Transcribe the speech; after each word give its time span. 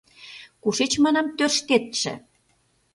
—Кушеч, 0.63 0.93
манам, 1.03 1.27
тӧрштетше? 1.37 2.13